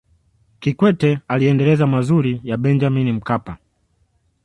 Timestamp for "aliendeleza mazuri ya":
1.27-2.57